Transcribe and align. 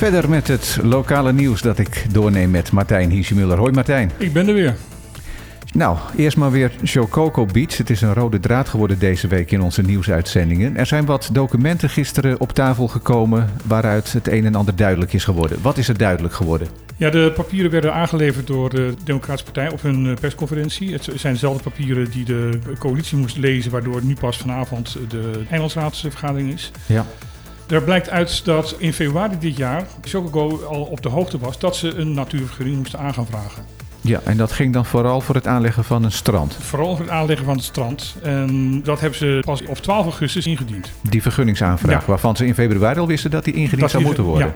Verder 0.00 0.28
met 0.28 0.48
het 0.48 0.78
lokale 0.82 1.32
nieuws 1.32 1.62
dat 1.62 1.78
ik 1.78 2.06
doorneem 2.12 2.50
met 2.50 2.72
Martijn 2.72 3.10
Hiesjemuller. 3.10 3.58
Hoi 3.58 3.72
Martijn. 3.72 4.10
Ik 4.16 4.32
ben 4.32 4.48
er 4.48 4.54
weer. 4.54 4.76
Nou, 5.72 5.98
eerst 6.16 6.36
maar 6.36 6.50
weer 6.50 6.72
Chococo 6.82 7.46
Beach. 7.46 7.76
Het 7.76 7.90
is 7.90 8.00
een 8.00 8.14
rode 8.14 8.40
draad 8.40 8.68
geworden 8.68 8.98
deze 8.98 9.26
week 9.26 9.50
in 9.50 9.60
onze 9.60 9.82
nieuwsuitzendingen. 9.82 10.76
Er 10.76 10.86
zijn 10.86 11.04
wat 11.04 11.28
documenten 11.32 11.90
gisteren 11.90 12.40
op 12.40 12.52
tafel 12.52 12.88
gekomen 12.88 13.50
waaruit 13.64 14.12
het 14.12 14.28
een 14.28 14.44
en 14.44 14.54
ander 14.54 14.76
duidelijk 14.76 15.12
is 15.12 15.24
geworden. 15.24 15.58
Wat 15.62 15.78
is 15.78 15.88
er 15.88 15.98
duidelijk 15.98 16.34
geworden? 16.34 16.68
Ja, 16.96 17.10
de 17.10 17.32
papieren 17.34 17.70
werden 17.70 17.94
aangeleverd 17.94 18.46
door 18.46 18.70
de 18.70 18.94
Democratische 19.04 19.52
Partij 19.52 19.70
op 19.72 19.82
hun 19.82 20.06
eh, 20.06 20.14
persconferentie. 20.20 20.92
Het 20.92 21.08
zijn 21.14 21.32
dezelfde 21.32 21.62
papieren 21.62 22.10
die 22.10 22.24
de 22.24 22.58
coalitie 22.78 23.18
moest 23.18 23.36
lezen, 23.36 23.70
waardoor 23.70 24.04
nu 24.04 24.14
pas 24.14 24.36
vanavond 24.36 24.96
de 25.08 25.42
Engelsraadsvergadering 25.50 26.52
is. 26.52 26.70
Ja. 26.86 27.06
Er 27.70 27.82
blijkt 27.82 28.10
uit 28.10 28.44
dat 28.44 28.74
in 28.78 28.92
februari 28.92 29.38
dit 29.38 29.56
jaar 29.56 29.84
Chocogo 30.04 30.64
al 30.64 30.82
op 30.82 31.02
de 31.02 31.08
hoogte 31.08 31.38
was 31.38 31.58
dat 31.58 31.76
ze 31.76 31.94
een 31.94 32.12
natuurvergunning 32.14 32.76
moesten 32.78 32.98
aan 32.98 33.14
gaan 33.14 33.26
vragen. 33.26 33.64
Ja, 34.00 34.20
en 34.24 34.36
dat 34.36 34.52
ging 34.52 34.72
dan 34.72 34.84
vooral 34.86 35.20
voor 35.20 35.34
het 35.34 35.46
aanleggen 35.46 35.84
van 35.84 36.04
een 36.04 36.12
strand. 36.12 36.56
Vooral 36.60 36.96
voor 36.96 37.04
het 37.04 37.14
aanleggen 37.14 37.44
van 37.46 37.54
het 37.56 37.64
strand. 37.64 38.14
En 38.22 38.80
dat 38.82 39.00
hebben 39.00 39.18
ze 39.18 39.42
pas 39.44 39.62
op 39.66 39.76
12 39.78 40.04
augustus 40.04 40.46
ingediend. 40.46 40.90
Die 41.02 41.22
vergunningsaanvraag, 41.22 42.00
Ja. 42.00 42.06
waarvan 42.06 42.36
ze 42.36 42.46
in 42.46 42.54
februari 42.54 42.98
al 43.00 43.06
wisten 43.06 43.30
dat 43.30 43.44
die 43.44 43.54
ingediend 43.54 43.80
Dat 43.80 43.90
zou 43.90 44.02
die- 44.02 44.12
moeten 44.12 44.30
worden. 44.30 44.54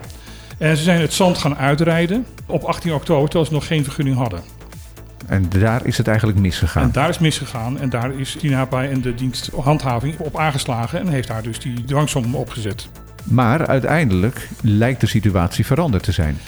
Ja. 0.58 0.66
En 0.66 0.76
ze 0.76 0.82
zijn 0.82 1.00
het 1.00 1.12
zand 1.12 1.38
gaan 1.38 1.56
uitrijden 1.56 2.26
op 2.46 2.62
18 2.62 2.92
oktober, 2.94 3.24
terwijl 3.24 3.44
ze 3.46 3.52
nog 3.52 3.66
geen 3.66 3.84
vergunning 3.84 4.16
hadden. 4.16 4.40
En 5.26 5.46
daar 5.48 5.86
is 5.86 5.98
het 5.98 6.08
eigenlijk 6.08 6.38
misgegaan. 6.38 6.82
En 6.82 6.92
daar 6.92 7.08
is 7.08 7.18
misgegaan 7.18 7.78
en 7.78 7.90
daar 7.90 8.12
is 8.18 8.36
Tinapa 8.38 8.84
en 8.84 9.00
de 9.00 9.14
dienst 9.14 9.50
handhaving 9.62 10.18
op 10.18 10.38
aangeslagen 10.38 11.00
en 11.00 11.08
heeft 11.08 11.28
daar 11.28 11.42
dus 11.42 11.58
die 11.60 11.84
dwangsom 11.84 12.34
opgezet. 12.34 12.88
Maar 13.24 13.66
uiteindelijk 13.66 14.48
lijkt 14.62 15.00
de 15.00 15.06
situatie 15.06 15.66
veranderd 15.66 16.02
te 16.02 16.12
zijn. 16.12 16.38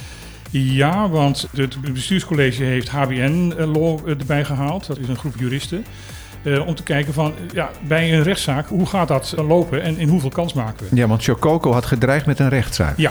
Ja, 0.51 1.09
want 1.09 1.49
het 1.57 1.93
bestuurscollege 1.93 2.63
heeft 2.63 2.89
HBN 2.89 3.53
eh, 3.59 3.73
Law 3.73 4.09
erbij 4.09 4.45
gehaald. 4.45 4.87
Dat 4.87 4.99
is 4.99 5.09
een 5.09 5.17
groep 5.17 5.35
juristen. 5.39 5.85
eh, 6.43 6.67
om 6.67 6.75
te 6.75 6.83
kijken 6.83 7.13
van, 7.13 7.33
eh, 7.33 7.55
ja, 7.55 7.71
bij 7.87 8.15
een 8.15 8.23
rechtszaak, 8.23 8.69
hoe 8.69 8.87
gaat 8.87 9.09
dat 9.09 9.35
eh, 9.37 9.49
lopen 9.49 9.83
en 9.83 9.99
in 9.99 10.09
hoeveel 10.09 10.29
kans 10.31 10.53
maken 10.53 10.87
we? 10.91 10.97
Ja, 10.97 11.07
want 11.07 11.23
Chococo 11.23 11.73
had 11.73 11.87
gedreigd 11.87 12.27
met 12.27 12.39
een 12.39 12.49
rechtszaak. 12.49 12.97
Ja, 12.99 13.11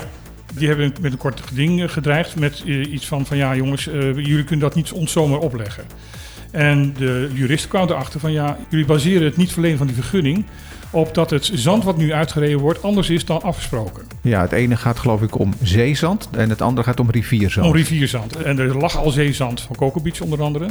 die 0.53 0.67
hebben 0.67 0.94
met 1.02 1.11
een 1.11 1.17
kort 1.17 1.41
geding 1.41 1.81
eh, 1.83 1.89
gedreigd 1.89 2.35
met 2.39 2.63
eh, 2.66 2.91
iets 2.94 3.07
van, 3.07 3.25
van 3.25 3.38
ja 3.38 3.55
jongens, 3.55 3.88
eh, 3.88 4.02
jullie 4.16 4.44
kunnen 4.44 4.66
dat 4.66 4.75
niet 4.75 4.91
ons 4.91 5.11
zomaar 5.11 5.39
opleggen. 5.39 5.83
En 6.56 6.94
de 6.98 7.30
juristen 7.34 7.70
kwamen 7.70 7.89
erachter 7.89 8.20
van 8.20 8.31
ja, 8.31 8.58
jullie 8.70 8.86
baseren 8.86 9.23
het 9.23 9.38
niet 9.38 9.52
verlenen 9.52 9.78
van 9.78 9.88
die 9.88 9.95
vergunning 9.95 10.45
op 10.89 11.14
dat 11.14 11.30
het 11.30 11.52
zand 11.53 11.84
wat 11.84 11.97
nu 11.97 12.14
uitgereden 12.14 12.59
wordt 12.59 12.84
anders 12.84 13.09
is 13.09 13.25
dan 13.25 13.42
afgesproken. 13.42 14.03
Ja, 14.22 14.42
het 14.42 14.52
ene 14.52 14.75
gaat 14.75 15.00
geloof 15.00 15.22
ik 15.22 15.39
om 15.39 15.53
zeezand 15.62 16.30
en 16.31 16.50
het 16.50 16.62
andere 16.62 16.88
gaat 16.88 17.00
om 17.00 17.09
rivierzand. 17.09 17.67
Om 17.67 17.73
rivierzand. 17.73 18.36
En 18.36 18.59
er 18.59 18.78
lag 18.78 18.97
al 18.97 19.09
zeezand 19.09 19.62
van 19.62 19.75
Coco 19.75 20.02
Beach 20.02 20.22
onder 20.22 20.42
andere. 20.42 20.67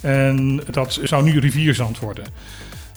En 0.00 0.62
dat 0.70 1.00
zou 1.02 1.22
nu 1.22 1.38
rivierzand 1.38 1.98
worden. 1.98 2.24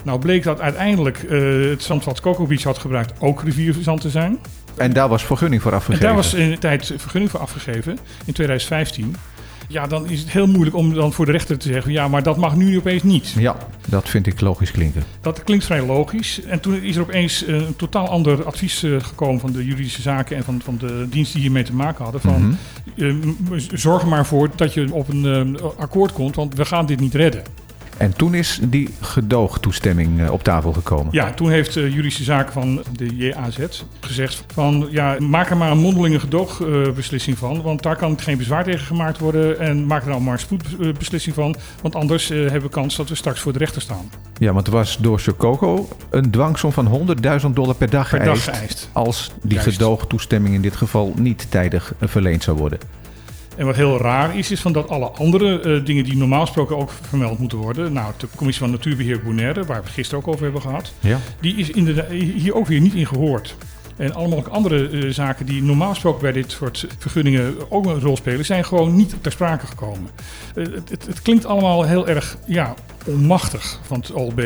Nou 0.04 0.20
bleek 0.20 0.44
dat 0.44 0.62
uiteindelijk 0.62 1.24
eh, 1.24 1.40
het 1.70 1.84
zand 1.84 2.04
wat 2.04 2.22
Coco 2.22 2.46
Beach 2.46 2.64
had 2.64 2.78
gebruikt 2.78 3.14
ook 3.20 3.44
rivierzand 3.44 4.02
te 4.02 4.10
zijn. 4.10 4.40
En 4.78 4.94
daar 4.94 5.10
was 5.10 5.26
vergunning 5.26 5.62
voor 5.62 5.72
En 5.72 5.78
afgegeven. 5.78 6.06
daar 6.06 6.16
was 6.16 6.34
in 6.34 6.50
de 6.50 6.58
tijd 6.58 6.94
vergunning 6.98 7.32
voor 7.32 7.40
afgegeven, 7.40 7.98
in 8.26 8.34
2015. 8.34 9.16
Ja, 9.68 9.88
dan 9.88 10.10
is 10.10 10.20
het 10.20 10.32
heel 10.32 10.48
moeilijk 10.48 10.76
om 10.76 10.94
dan 10.94 11.14
voor 11.14 11.26
de 11.26 11.32
rechter 11.32 11.58
te 11.58 11.68
zeggen... 11.68 11.92
ja, 11.92 12.08
maar 12.08 12.24
dat 12.24 12.38
mag 12.38 12.56
nu 12.56 12.78
opeens 12.78 13.04
niet. 13.04 13.34
Ja, 13.38 13.56
dat 13.88 14.10
vind 14.10 14.28
ik 14.28 14.42
logisch 14.42 14.72
klinken. 14.72 15.04
Dat 15.22 15.44
klinkt 15.44 15.66
vrij 15.66 15.86
logisch. 15.86 16.42
En 16.42 16.60
toen 16.60 16.82
is 16.82 16.96
er 16.96 17.02
opeens 17.02 17.46
eh, 17.46 17.56
een 17.56 17.76
totaal 17.76 18.08
ander 18.10 18.44
advies 18.44 18.84
eh, 18.84 18.92
gekomen... 19.00 19.40
van 19.40 19.52
de 19.52 19.66
juridische 19.66 20.02
zaken 20.02 20.38
en 20.38 20.44
van, 20.44 20.62
van 20.64 20.78
de 20.78 21.06
diensten 21.10 21.34
die 21.34 21.42
hiermee 21.44 21.64
te 21.64 21.74
maken 21.74 22.04
hadden. 22.04 22.22
Van, 22.22 22.58
Mhm. 22.96 23.24
eh, 23.54 23.60
zorg 23.74 24.02
er 24.02 24.08
maar 24.08 24.26
voor 24.26 24.50
dat 24.56 24.74
je 24.74 24.94
op 24.94 25.08
een 25.10 25.58
akkoord 25.78 26.14
komt... 26.14 26.36
want 26.36 26.56
we 26.56 26.66
gaan 26.66 26.86
dit 26.86 27.00
niet 27.00 27.14
redden. 27.16 27.44
En 27.98 28.14
toen 28.16 28.34
is 28.34 28.60
die 28.62 28.90
gedoogtoestemming 29.02 30.22
eh, 30.22 30.32
op 30.32 30.44
tafel 30.44 30.74
gekomen. 30.74 31.08
Ja, 31.12 31.34
toen 31.34 31.50
heeft 31.50 31.74
de 31.74 31.90
juridische 31.90 32.24
zaken 32.24 32.54
van 32.54 32.84
de 32.92 33.16
JAZ 33.16 33.60
gezegd 34.00 34.44
van... 34.54 34.88
ja, 34.92 35.16
maak 35.20 35.50
er 35.50 35.58
maar 35.58 35.72
een 35.72 35.78
mondelinge 35.78 36.20
gedoogbeslissing 36.20 37.38
van... 37.38 37.62
want 37.62 37.84
daar 37.84 37.96
kan 37.96 38.20
geen 38.20 38.38
bezwaar 38.38 38.64
tegen 38.64 38.86
gemaakt 38.86 39.20
worden... 39.20 39.60
en 39.60 39.86
maak 39.86 40.04
er 40.04 40.10
dan 40.10 40.24
maar 40.24 40.34
een 40.34 40.40
spoedbeslissing 40.40 41.36
van... 41.36 41.56
want 41.82 41.96
anders 41.96 42.30
eh, 42.30 42.40
hebben 42.40 42.62
we 42.62 42.70
kans 42.70 42.96
dat 42.96 43.10
we 43.10 43.16
straks 43.16 43.40
voor 43.40 43.54
de 43.54 43.60
rechter 43.60 43.82
staan. 43.82 44.10
Ja, 44.38 44.54
want 44.54 44.68
er 44.68 44.74
was 44.74 44.98
door 44.98 45.20
Chococo 45.20 45.88
een 46.10 46.32
dwangsom 46.32 46.72
van 46.72 47.08
100.000 47.42 47.50
dollar 47.54 47.76
per 47.76 47.90
dag 47.90 48.10
Per 48.10 48.24
dag 48.24 48.44
geëist. 48.44 48.58
geëist. 48.58 48.90
Als 48.92 49.32
die 49.42 49.54
Juist. 49.54 49.70
gedoogtoestemming 49.70 50.56
in 50.56 50.62
dit 50.62 50.76
geval 50.76 51.14
niet 51.18 51.46
tijdig 51.50 51.94
eh, 52.00 52.10
verleend 52.10 52.44
zou 52.44 52.58
worden. 52.58 52.80
En 53.56 53.66
wat 53.66 53.76
heel 53.76 53.98
raar 53.98 54.38
is, 54.38 54.52
is 54.52 54.62
van 54.62 54.74
dat 54.74 54.90
alle 54.90 55.10
andere 55.10 55.60
eh, 55.60 55.86
dingen 55.86 56.04
die 56.04 56.18
normaal 56.18 56.42
gesproken 56.42 56.78
ook 56.78 56.92
vermeld 57.02 57.40
moeten 57.40 57.58
worden... 57.58 57.94
nou, 57.94 58.14
de 58.18 58.28
Commissie 58.36 58.64
van 58.64 58.74
Natuurbeheer 58.74 59.22
Bonaire, 59.24 59.66
waar 59.66 59.78
we 59.78 59.84
het 59.84 59.94
gisteren 59.94 60.24
ook 60.26 60.28
over 60.28 60.44
hebben 60.44 60.62
gehad... 60.62 60.94
Ja. 61.00 61.20
die 61.40 61.56
is 61.56 61.70
inderdaad 61.70 62.10
hier 62.10 62.56
ook 62.56 62.68
weer 62.68 62.82
niet 62.82 62.94
in 62.94 63.08
gehoord. 63.08 63.56
En 63.96 64.14
allemaal 64.14 64.38
ook 64.38 64.48
andere 64.48 64.90
eh, 64.90 65.10
zaken 65.10 65.46
die 65.46 65.64
normaal 65.64 65.90
gesproken 65.90 66.22
bij 66.22 66.32
dit 66.32 66.52
soort 66.52 66.88
vergunningen 66.98 67.56
ook 67.70 67.86
een 67.86 68.00
rol 68.00 68.18
spelen, 68.18 68.46
zijn 68.46 68.66
gewoon 68.66 68.96
niet 68.96 69.16
ter 69.22 69.32
sprake 69.32 69.68
gekomen. 69.68 70.10
Eh, 70.56 70.64
het, 70.64 70.90
het, 70.90 71.06
het 71.06 71.22
klinkt 71.22 71.46
allemaal 71.46 71.84
heel 71.84 72.08
erg 72.08 72.38
ja, 72.46 72.74
onmachtig 73.06 73.80
van 73.84 74.00
het 74.00 74.12
OLB. 74.12 74.42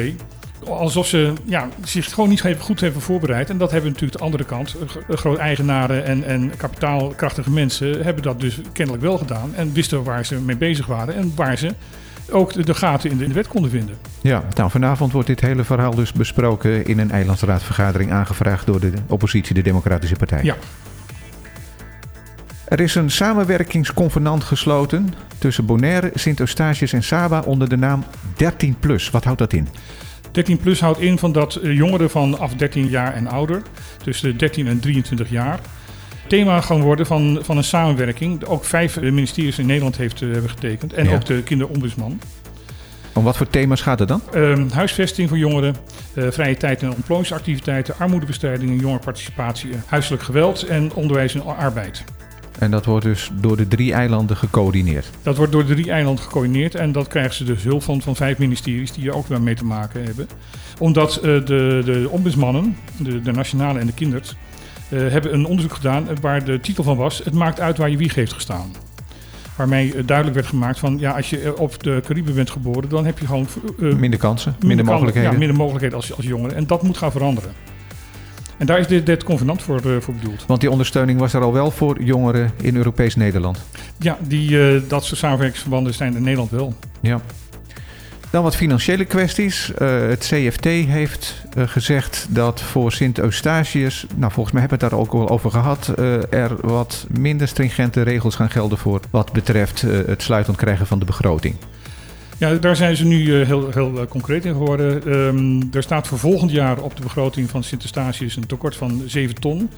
Alsof 0.65 1.07
ze 1.07 1.33
ja, 1.43 1.69
zich 1.83 2.13
gewoon 2.13 2.29
niet 2.29 2.43
goed 2.59 2.79
hebben 2.79 3.01
voorbereid. 3.01 3.49
En 3.49 3.57
dat 3.57 3.71
hebben 3.71 3.91
natuurlijk 3.91 4.17
de 4.17 4.23
andere 4.23 4.43
kant. 4.43 4.75
Groot 5.09 5.37
eigenaren 5.37 6.05
en, 6.05 6.23
en 6.23 6.51
kapitaalkrachtige 6.57 7.49
mensen 7.49 8.03
hebben 8.03 8.23
dat 8.23 8.39
dus 8.39 8.59
kennelijk 8.73 9.03
wel 9.03 9.17
gedaan. 9.17 9.55
En 9.55 9.73
wisten 9.73 10.03
waar 10.03 10.25
ze 10.25 10.35
mee 10.35 10.57
bezig 10.57 10.85
waren. 10.85 11.15
En 11.15 11.31
waar 11.35 11.57
ze 11.57 11.73
ook 12.31 12.65
de, 12.65 12.73
gaten 12.73 13.09
in 13.09 13.17
de, 13.17 13.23
in 13.23 13.29
de 13.29 13.35
wet 13.35 13.47
konden 13.47 13.71
vinden. 13.71 13.97
Ja, 14.21 14.43
nou 14.55 14.69
vanavond 14.69 15.11
wordt 15.11 15.27
dit 15.27 15.41
hele 15.41 15.63
verhaal 15.63 15.95
dus 15.95 16.11
besproken 16.11 16.85
in 16.85 16.99
een 16.99 17.11
eilandsraadvergadering 17.11 18.11
aangevraagd 18.11 18.65
door 18.65 18.79
de 18.79 18.91
oppositie, 19.07 19.53
de 19.53 19.61
Democratische 19.61 20.15
Partij. 20.15 20.43
Ja. 20.43 20.55
Er 22.67 22.79
is 22.79 22.95
een 22.95 23.11
samenwerkingsconvenant 23.11 24.43
gesloten 24.43 25.13
tussen 25.37 25.65
Bonaire, 25.65 26.11
Sint-Eustatius 26.13 26.93
en 26.93 27.03
Saba 27.03 27.39
onder 27.39 27.69
de 27.69 27.77
naam 27.77 28.03
13+. 28.43 29.11
Wat 29.11 29.23
houdt 29.23 29.39
dat 29.39 29.53
in? 29.53 29.67
13 30.31 30.57
plus 30.57 30.79
houdt 30.79 30.99
in 30.99 31.17
van 31.17 31.31
dat 31.31 31.55
eh, 31.55 31.75
jongeren 31.75 32.09
vanaf 32.09 32.53
13 32.53 32.87
jaar 32.87 33.13
en 33.13 33.27
ouder, 33.27 33.61
tussen 34.03 34.29
de 34.31 34.35
13 34.35 34.67
en 34.67 34.79
23 34.79 35.29
jaar, 35.29 35.59
thema 36.27 36.61
gaan 36.61 36.81
worden 36.81 37.05
van, 37.05 37.39
van 37.41 37.57
een 37.57 37.63
samenwerking. 37.63 38.45
Ook 38.45 38.65
vijf 38.65 38.97
eh, 38.97 39.03
ministeries 39.03 39.59
in 39.59 39.65
Nederland 39.65 39.97
heeft, 39.97 40.21
eh, 40.21 40.31
hebben 40.31 40.49
getekend 40.49 40.93
en 40.93 41.05
Ja. 41.05 41.15
ook 41.15 41.25
de 41.25 41.43
kinderombudsman. 41.43 42.19
Om 43.13 43.23
wat 43.23 43.37
voor 43.37 43.47
thema's 43.47 43.81
gaat 43.81 43.99
het 43.99 44.07
dan? 44.07 44.21
Ehm, 44.33 44.69
huisvesting 44.69 45.29
voor 45.29 45.37
jongeren, 45.37 45.75
vrije 46.15 46.57
tijd 46.57 46.81
en 46.81 46.93
ontplooiingsactiviteiten, 46.93 47.95
armoedebestrijding 47.97 48.71
en 48.71 48.77
jongerenparticipatie, 48.77 49.69
huiselijk 49.85 50.23
geweld 50.23 50.63
en 50.63 50.93
onderwijs 50.93 51.35
en 51.35 51.45
arbeid. 51.45 52.03
En 52.59 52.71
dat 52.71 52.85
wordt 52.85 53.05
dus 53.05 53.31
door 53.33 53.57
de 53.57 53.67
drie 53.67 53.93
eilanden 53.93 54.37
gecoördineerd. 54.37 55.09
Dat 55.23 55.37
wordt 55.37 55.51
door 55.51 55.65
de 55.65 55.73
drie 55.73 55.91
eilanden 55.91 56.23
gecoördineerd 56.23 56.75
en 56.75 56.91
dat 56.91 57.07
krijgen 57.07 57.33
ze 57.33 57.43
dus 57.43 57.63
hulp 57.63 57.83
van, 57.83 58.01
van 58.01 58.15
vijf 58.15 58.37
ministeries 58.37 58.91
die 58.91 59.09
er 59.09 59.15
ook 59.15 59.27
wel 59.27 59.39
mee 59.39 59.55
te 59.55 59.65
maken 59.65 60.03
hebben. 60.03 60.27
Omdat 60.79 61.15
eh, 61.15 61.21
de, 61.21 61.81
de 61.85 62.07
ombudsmannen, 62.09 62.77
de, 62.97 63.21
de 63.21 63.31
nationale 63.31 63.79
en 63.79 63.85
de 63.85 63.93
kinders, 63.93 64.35
eh, 64.89 64.99
hebben 64.99 65.33
een 65.33 65.45
onderzoek 65.45 65.73
gedaan 65.73 66.07
waar 66.21 66.43
de 66.43 66.59
titel 66.59 66.83
van 66.83 66.97
was: 66.97 67.21
Het 67.23 67.33
maakt 67.33 67.59
uit 67.59 67.77
waar 67.77 67.89
je 67.89 67.97
wieg 67.97 68.15
heeft 68.15 68.33
gestaan. 68.33 68.71
Waarmee 69.55 69.93
eh, 69.93 70.01
duidelijk 70.05 70.35
werd 70.35 70.47
gemaakt 70.47 70.79
van 70.79 70.99
ja, 70.99 71.11
als 71.11 71.29
je 71.29 71.57
op 71.57 71.83
de 71.83 72.01
Cariben 72.05 72.35
bent 72.35 72.49
geboren, 72.49 72.89
dan 72.89 73.05
heb 73.05 73.19
je 73.19 73.25
gewoon 73.25 73.47
Minder 73.77 74.19
kansen, 74.19 74.55
minder, 74.65 74.85
mogelijkheden. 74.85 75.31
Ja, 75.31 75.37
minder 75.37 75.57
mogelijkheden 75.57 75.97
als, 75.97 76.15
als 76.15 76.25
jongere. 76.25 76.53
En 76.53 76.67
dat 76.67 76.83
moet 76.83 76.97
gaan 76.97 77.11
veranderen. 77.11 77.51
En 78.57 78.65
daar 78.65 78.79
is 78.79 78.87
dit, 78.87 79.05
dit 79.05 79.23
convenant 79.23 79.61
voor, 79.61 79.77
eh, 79.77 79.97
voor 79.99 80.13
bedoeld. 80.13 80.45
Want 80.47 80.61
die 80.61 80.71
ondersteuning 80.71 81.19
was 81.19 81.33
er 81.33 81.41
al 81.41 81.53
wel 81.53 81.71
voor 81.71 82.03
jongeren 82.03 82.51
in 82.61 82.75
Europees 82.75 83.15
Nederland. 83.15 83.65
Ja, 83.99 84.17
die, 84.21 84.73
eh, 84.73 84.81
dat 84.87 85.05
soort 85.05 85.19
samenwerkingsverbanden 85.19 85.93
zijn 85.93 86.15
in 86.15 86.23
Nederland 86.23 86.51
wel. 86.51 86.73
Ja. 87.01 87.21
Dan 88.29 88.43
wat 88.43 88.55
financiële 88.55 89.05
kwesties. 89.05 89.73
Eh, 89.73 89.99
het 89.99 90.19
CFT 90.19 90.63
heeft 90.65 91.45
gezegd 91.55 92.27
dat 92.29 92.61
voor 92.61 92.91
Sint-Eustatius, 92.91 94.05
nou 94.15 94.31
volgens 94.31 94.53
mij 94.53 94.61
hebben 94.61 94.79
we 94.79 94.85
het 94.85 94.93
daar 94.93 95.03
ook 95.03 95.13
al 95.13 95.29
over 95.29 95.51
gehad, 95.51 95.87
eh, 95.87 96.33
er 96.33 96.55
wat 96.61 97.07
minder 97.17 97.47
stringente 97.47 98.01
regels 98.01 98.35
gaan 98.35 98.49
gelden 98.49 98.77
voor 98.77 98.99
wat 99.09 99.31
betreft 99.31 99.81
het 99.81 100.21
sluitend 100.21 100.57
krijgen 100.57 100.87
van 100.87 100.99
de 100.99 101.05
begroting. 101.05 101.55
Ja, 102.39 102.53
daar 102.53 102.75
zijn 102.75 102.95
ze 102.95 103.05
nu 103.05 103.41
eh, 103.41 103.47
heel, 103.47 103.69
heel 103.71 103.99
eh, 103.99 104.07
concreet 104.07 104.45
in 104.45 104.51
geworden. 104.51 105.03
Ehm, 105.05 105.75
er 105.75 105.83
staat 105.83 106.07
voor 106.07 106.19
volgend 106.19 106.51
jaar 106.51 106.81
op 106.81 106.95
de 106.95 107.01
begroting 107.01 107.49
van 107.49 107.63
Sint-Eustatius 107.63 108.35
een 108.35 108.45
tekort 108.45 108.75
van 108.75 109.01
7 109.05 109.35
ton. 109.35 109.69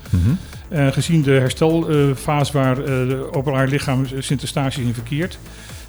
Eh, 0.70 0.88
gezien 0.88 1.22
de 1.22 1.32
herstelfase 1.32 2.54
waar 2.54 2.78
eh, 2.78 2.86
de 2.86 3.28
openbaar 3.32 3.68
lichaam 3.68 4.06
Sint-Eustatius 4.20 4.86
in 4.86 4.94
verkeert, 4.94 5.40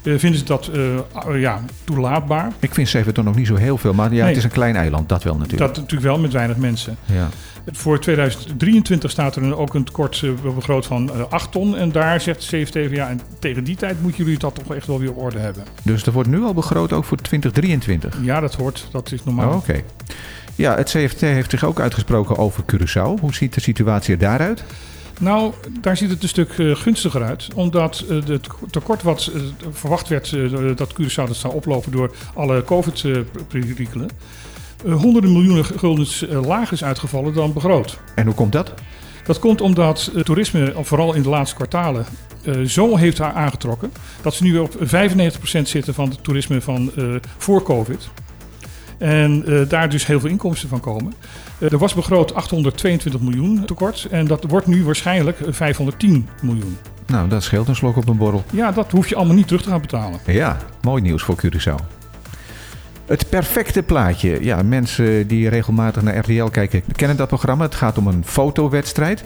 vinden 0.03 0.35
ze 0.39 0.43
dat 0.43 0.71
uh, 0.75 1.41
ja, 1.41 1.61
toelaatbaar. 1.83 2.51
Ik 2.59 2.73
vind 2.73 2.89
7 2.89 3.13
ton 3.13 3.25
nog 3.25 3.35
niet 3.35 3.47
zo 3.47 3.55
heel 3.55 3.77
veel, 3.77 3.93
maar 3.93 4.13
ja, 4.13 4.17
Nee. 4.19 4.27
het 4.27 4.37
is 4.37 4.43
een 4.43 4.49
klein 4.49 4.75
eiland, 4.75 5.09
dat 5.09 5.23
wel 5.23 5.33
natuurlijk. 5.37 5.59
Dat 5.73 5.75
natuurlijk 5.75 6.11
wel 6.11 6.19
met 6.19 6.31
weinig 6.33 6.57
mensen. 6.57 6.97
Ja. 7.05 7.29
Voor 7.71 7.99
2023 7.99 9.11
staat 9.11 9.35
er 9.35 9.57
ook 9.57 9.73
een 9.73 9.83
tekort 9.83 10.21
eh, 10.23 10.53
begroot 10.55 10.85
van 10.85 11.11
eh, 11.11 11.21
8 11.29 11.51
ton. 11.51 11.77
En 11.77 11.91
daar 11.91 12.21
zegt 12.21 12.49
de 12.49 12.61
CFT 12.63 12.71
van 12.73 12.89
ja, 12.89 13.09
en 13.09 13.19
tegen 13.39 13.63
die 13.63 13.75
tijd 13.75 14.01
moeten 14.01 14.23
jullie 14.23 14.39
dat 14.39 14.55
toch 14.55 14.75
echt 14.75 14.87
wel 14.87 14.99
weer 14.99 15.09
op 15.09 15.17
orde 15.17 15.39
hebben. 15.39 15.63
Dus 15.83 16.05
er 16.05 16.11
wordt 16.11 16.29
nu 16.29 16.43
al 16.43 16.53
begroot 16.53 16.93
ook 16.93 17.03
voor 17.05 17.17
2023. 17.17 18.17
Ja, 18.21 18.39
dat 18.39 18.55
hoort, 18.55 18.87
dat 18.91 19.11
is 19.11 19.23
normaal. 19.23 19.49
Oh, 19.49 19.55
Oké. 19.55 19.81
Ja, 20.55 20.75
het 20.75 20.89
CFT 20.89 21.21
heeft 21.21 21.49
zich 21.49 21.63
ook 21.63 21.79
uitgesproken 21.79 22.37
over 22.37 22.63
Curaçao. 22.73 23.19
Hoe 23.21 23.33
ziet 23.33 23.53
de 23.53 23.61
situatie 23.61 24.13
er 24.13 24.19
daaruit? 24.19 24.63
Nou, 25.21 25.53
daar 25.81 25.97
ziet 25.97 26.09
het 26.09 26.23
een 26.23 26.29
stuk 26.29 26.49
eh, 26.57 26.75
gunstiger 26.75 27.23
uit. 27.23 27.47
Omdat 27.55 28.03
eh, 28.09 28.15
het 28.25 28.47
tekort 28.69 29.03
wat 29.03 29.31
eh, 29.33 29.41
verwacht 29.71 30.07
werd 30.07 30.33
eh, 30.33 30.75
dat 30.75 30.93
Curaçao 30.93 31.27
dat 31.27 31.35
zou 31.35 31.53
oplopen 31.53 31.91
door 31.91 32.11
alle 32.33 32.63
COVID-perikelen. 32.63 34.09
honderden 34.85 35.31
miljoenen 35.31 35.65
guldens 35.65 36.27
eh, 36.27 36.41
lager 36.41 36.73
is 36.73 36.83
uitgevallen 36.83 37.33
dan 37.33 37.53
begroot. 37.53 37.99
En 38.15 38.25
hoe 38.25 38.35
komt 38.35 38.51
dat? 38.51 38.73
Dat 39.23 39.39
komt 39.39 39.61
omdat 39.61 40.11
toerisme, 40.23 40.73
vooral 40.81 41.13
in 41.13 41.21
de 41.21 41.29
laatste 41.29 41.55
kwartalen, 41.55 42.05
eh, 42.43 42.61
zo 42.61 42.95
heeft 42.97 43.17
haar 43.17 43.33
aangetrokken. 43.33 43.91
Dat 44.21 44.33
ze 44.33 44.43
nu 44.43 44.57
op 44.57 44.75
95% 44.79 45.67
zitten 45.67 45.93
van 45.93 46.09
het 46.09 46.23
toerisme 46.23 46.61
van 46.61 46.91
eh, 46.95 47.03
voor 47.37 47.63
COVID. 47.63 48.09
En 49.01 49.43
eh, 49.45 49.69
daar 49.69 49.89
dus 49.89 50.05
heel 50.05 50.19
veel 50.19 50.29
inkomsten 50.29 50.69
van 50.69 50.79
komen. 50.79 51.13
Eh, 51.59 51.71
er 51.71 51.77
was 51.77 51.93
begroot 51.93 52.33
822 52.33 53.21
miljoen 53.21 53.65
tekort. 53.65 54.07
En 54.11 54.27
dat 54.27 54.43
wordt 54.47 54.67
nu 54.67 54.83
waarschijnlijk 54.83 55.39
eh, 55.39 55.53
510 55.53 56.27
miljoen. 56.41 56.77
Nou, 57.07 57.29
dat 57.29 57.43
scheelt 57.43 57.67
een 57.67 57.75
slok 57.75 57.95
op 57.95 58.07
een 58.07 58.17
borrel. 58.17 58.43
Ja, 58.51 58.71
dat 58.71 58.91
hoef 58.91 59.07
je 59.07 59.15
allemaal 59.15 59.35
niet 59.35 59.47
terug 59.47 59.61
te 59.61 59.69
gaan 59.69 59.81
betalen. 59.81 60.19
Ja, 60.25 60.57
mooi 60.81 61.01
nieuws 61.01 61.23
voor 61.23 61.35
Curaçao. 61.45 61.99
Het 63.05 63.29
perfecte 63.29 63.83
plaatje. 63.83 64.43
Ja, 64.43 64.61
mensen 64.61 65.27
die 65.27 65.49
regelmatig 65.49 66.01
naar 66.01 66.17
RTL 66.17 66.45
kijken 66.45 66.83
kennen 66.95 67.17
dat 67.17 67.27
programma. 67.27 67.63
Het 67.63 67.75
gaat 67.75 67.97
om 67.97 68.07
een 68.07 68.23
fotowedstrijd. 68.25 69.23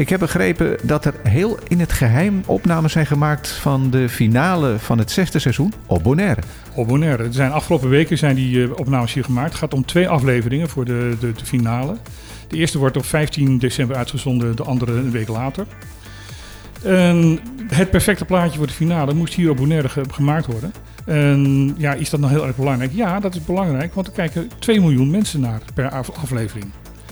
Ik 0.00 0.08
heb 0.08 0.18
begrepen 0.20 0.76
dat 0.82 1.04
er 1.04 1.14
heel 1.22 1.58
in 1.68 1.80
het 1.80 1.92
geheim 1.92 2.42
opnames 2.46 2.92
zijn 2.92 3.06
gemaakt 3.06 3.48
van 3.48 3.90
de 3.90 4.08
finale 4.08 4.78
van 4.78 4.98
het 4.98 5.10
zesde 5.10 5.38
seizoen 5.38 5.72
op 5.86 6.02
Bonaire. 6.02 6.40
Op 6.74 6.86
Bonaire. 6.88 7.22
Er 7.24 7.32
zijn 7.32 7.52
afgelopen 7.52 7.88
weken 7.88 8.18
zijn 8.18 8.34
die 8.36 8.62
eh, 8.64 8.70
opnames 8.74 9.12
hier 9.14 9.24
gemaakt. 9.24 9.48
Het 9.48 9.58
gaat 9.58 9.74
om 9.74 9.84
twee 9.84 10.08
afleveringen 10.08 10.68
voor 10.68 10.84
de, 10.84 11.16
de, 11.20 11.32
de 11.32 11.44
finale. 11.44 11.96
De 12.48 12.56
eerste 12.56 12.78
wordt 12.78 12.96
op 12.96 13.04
15 13.04 13.58
december 13.58 13.96
uitgezonden, 13.96 14.56
de 14.56 14.62
andere 14.62 14.92
een 14.92 15.10
week 15.10 15.28
later. 15.28 15.66
En 16.82 17.38
het 17.68 17.90
perfecte 17.90 18.24
plaatje 18.24 18.58
voor 18.58 18.66
de 18.66 18.72
finale 18.72 19.14
moest 19.14 19.34
hier 19.34 19.50
op 19.50 19.56
Bonaire 19.56 19.88
ge- 19.88 20.04
gemaakt 20.10 20.46
worden. 20.46 20.72
En 21.04 21.74
ja, 21.78 21.92
is 21.94 22.10
dat 22.10 22.20
nou 22.20 22.32
heel 22.32 22.46
erg 22.46 22.56
belangrijk? 22.56 22.90
Ja, 22.94 23.20
dat 23.20 23.34
is 23.34 23.44
belangrijk, 23.44 23.94
want 23.94 24.06
er 24.06 24.12
kijken 24.12 24.50
2 24.58 24.80
miljoen 24.80 25.10
mensen 25.10 25.40
naar 25.40 25.60
per 25.74 25.90
af- 25.90 26.10
aflevering. 26.22 26.66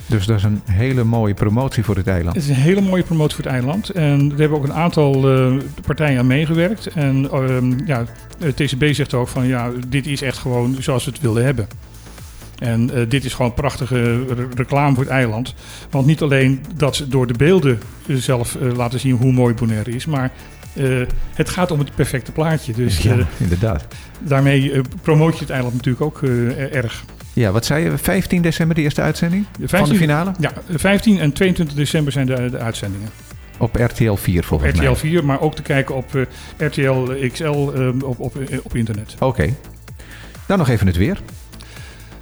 Dus 0.09 0.27
dat 0.27 0.37
is 0.37 0.43
een 0.43 0.61
hele 0.65 1.05
mooie 1.05 1.35
promotie 1.35 1.85
voor 1.85 1.97
het 1.97 2.07
eiland. 2.07 2.35
Het 2.37 2.45
is 2.45 2.51
een 2.51 2.63
hele 2.63 2.81
mooie 2.81 3.03
promotie 3.03 3.35
voor 3.37 3.45
het 3.45 3.55
eiland. 3.55 3.91
En 3.91 4.31
er 4.33 4.39
hebben 4.39 4.59
ook 4.59 4.65
een 4.65 4.73
aantal 4.73 5.31
eh, 5.31 5.53
partijen 5.87 6.19
aan 6.19 6.27
meegewerkt. 6.27 6.87
En 6.87 7.31
ehm, 7.31 7.73
ja, 7.87 8.05
TCB 8.55 8.85
zegt 8.95 9.15
ook 9.15 9.29
van 9.29 9.47
ja, 9.47 9.71
dit 9.89 10.07
is 10.07 10.23
echt 10.23 10.39
gewoon 10.39 10.77
zoals 10.79 11.05
we 11.05 11.11
het 11.11 11.21
wilden 11.21 11.45
hebben. 11.45 11.67
En 12.59 12.91
eh, 12.95 13.03
dit 13.09 13.25
is 13.25 13.35
gewoon 13.35 13.55
prachtige 13.55 14.25
re- 14.35 14.49
reclame 14.55 14.95
voor 14.95 15.05
het 15.05 15.13
eiland. 15.13 15.55
Want 15.91 16.07
niet 16.07 16.23
alleen 16.23 16.61
dat 16.77 16.97
ze 16.97 17.09
door 17.09 17.27
de 17.27 17.35
beelden 17.37 17.81
eh, 18.07 18.17
zelf 18.17 18.57
laten 18.77 19.01
zien 19.01 19.17
hoe 19.17 19.33
mooi 19.33 19.55
Bonaire 19.55 19.91
is, 19.95 20.07
maar 20.07 20.31
het 21.35 21.49
gaat 21.49 21.71
om 21.71 21.79
het 21.79 21.95
perfecte 21.95 22.33
plaatje. 22.33 22.73
Dus 22.73 22.99
ja, 22.99 23.17
inderdaad. 23.37 23.87
daarmee 24.19 24.73
eh, 24.73 24.81
promoot 25.03 25.35
je 25.35 25.41
het 25.41 25.51
eiland 25.51 25.75
natuurlijk 25.75 26.05
ook 26.05 26.23
erg. 26.73 27.05
Ja, 27.39 27.53
wat 27.53 27.65
zei 27.65 27.85
je? 27.85 27.99
15 27.99 28.43
december 28.43 28.77
de 28.77 28.83
eerste 28.83 29.01
uitzending 29.01 29.47
van 29.65 29.89
de 29.89 29.95
finale? 29.95 30.33
Ja, 30.39 30.53
15 30.69 31.19
en 31.19 31.33
22 31.33 31.77
december 31.77 32.13
zijn 32.13 32.27
de, 32.27 32.51
de 32.51 32.59
uitzendingen. 32.59 33.09
Op 33.59 33.77
RTL 33.77 34.15
4 34.15 34.45
volgens 34.45 34.71
RTL 34.71 34.83
mij. 34.83 34.97
4, 34.97 35.25
maar 35.25 35.41
ook 35.41 35.55
te 35.55 35.63
kijken 35.63 35.95
op 35.95 36.15
eh, 36.15 36.23
RTL 36.67 37.29
XL 37.33 37.45
eh, 37.45 37.89
op, 38.03 38.21
op, 38.21 38.37
eh, 38.37 38.59
op 38.63 38.75
internet. 38.75 39.15
Oké. 39.19 39.55
Dan 40.47 40.59
nog 40.59 40.69
even 40.69 40.87
het 40.87 40.97
weer. 40.97 41.21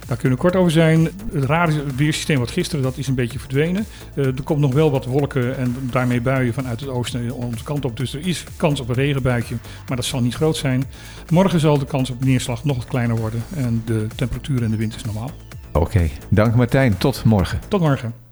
Daar 0.07 0.17
kunnen 0.17 0.37
we 0.37 0.43
kort 0.43 0.55
over 0.55 0.71
zijn. 0.71 1.09
Het 1.31 1.43
rare 1.43 1.83
weersysteem 1.95 2.39
wat 2.39 2.51
gisteren, 2.51 2.83
dat 2.83 2.97
is 2.97 3.07
een 3.07 3.15
beetje 3.15 3.39
verdwenen. 3.39 3.85
Eh, 4.15 4.25
er 4.25 4.43
komt 4.43 4.59
nog 4.59 4.73
wel 4.73 4.91
wat 4.91 5.05
wolken 5.05 5.57
en 5.57 5.75
daarmee 5.91 6.21
buien 6.21 6.53
vanuit 6.53 6.79
het 6.79 6.89
oosten 6.89 7.31
onze 7.31 7.63
kant 7.63 7.85
op. 7.85 7.97
Dus 7.97 8.13
er 8.13 8.27
is 8.27 8.43
kans 8.57 8.79
op 8.79 8.89
een 8.89 8.95
regenbuitje, 8.95 9.55
maar 9.87 9.97
dat 9.97 10.05
zal 10.05 10.21
niet 10.21 10.35
groot 10.35 10.57
zijn. 10.57 10.83
Morgen 11.29 11.59
zal 11.59 11.77
de 11.77 11.85
kans 11.85 12.09
op 12.09 12.23
neerslag 12.23 12.63
nog 12.63 12.77
wat 12.77 12.85
kleiner 12.85 13.17
worden 13.17 13.43
en 13.55 13.81
de 13.85 14.07
temperatuur 14.15 14.63
en 14.63 14.71
de 14.71 14.77
wind 14.77 14.95
is 14.95 15.03
normaal. 15.03 15.31
Oké. 15.71 16.09
Dank 16.29 16.55
Martijn. 16.55 16.97
Tot 16.97 17.23
morgen. 17.23 17.59
Tot 17.67 17.79
morgen. 17.79 18.26